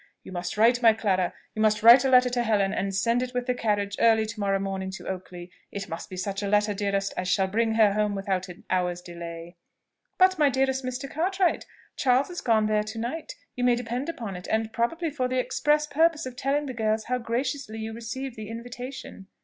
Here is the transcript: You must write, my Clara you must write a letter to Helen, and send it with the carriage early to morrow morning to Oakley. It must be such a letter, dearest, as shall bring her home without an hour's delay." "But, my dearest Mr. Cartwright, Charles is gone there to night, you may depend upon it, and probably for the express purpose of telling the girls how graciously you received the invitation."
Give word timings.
You 0.23 0.31
must 0.31 0.57
write, 0.57 0.81
my 0.81 0.93
Clara 0.93 1.31
you 1.53 1.61
must 1.61 1.83
write 1.83 2.03
a 2.03 2.09
letter 2.09 2.31
to 2.31 2.41
Helen, 2.41 2.73
and 2.73 2.95
send 2.95 3.21
it 3.21 3.35
with 3.35 3.45
the 3.45 3.53
carriage 3.53 3.95
early 3.99 4.25
to 4.25 4.39
morrow 4.39 4.57
morning 4.57 4.89
to 4.89 5.07
Oakley. 5.07 5.51
It 5.71 5.87
must 5.87 6.09
be 6.09 6.17
such 6.17 6.41
a 6.41 6.47
letter, 6.47 6.73
dearest, 6.73 7.13
as 7.15 7.27
shall 7.27 7.45
bring 7.45 7.75
her 7.75 7.93
home 7.93 8.15
without 8.15 8.49
an 8.49 8.63
hour's 8.71 8.99
delay." 8.99 9.57
"But, 10.17 10.39
my 10.39 10.49
dearest 10.49 10.83
Mr. 10.83 11.07
Cartwright, 11.07 11.67
Charles 11.97 12.31
is 12.31 12.41
gone 12.41 12.65
there 12.65 12.81
to 12.81 12.97
night, 12.97 13.35
you 13.55 13.63
may 13.63 13.75
depend 13.75 14.09
upon 14.09 14.35
it, 14.35 14.47
and 14.49 14.73
probably 14.73 15.11
for 15.11 15.27
the 15.27 15.37
express 15.37 15.85
purpose 15.85 16.25
of 16.25 16.35
telling 16.35 16.65
the 16.65 16.73
girls 16.73 17.03
how 17.03 17.19
graciously 17.19 17.77
you 17.77 17.93
received 17.93 18.35
the 18.35 18.49
invitation." 18.49 19.27